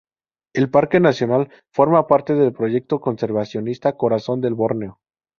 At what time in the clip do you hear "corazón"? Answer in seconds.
3.97-4.41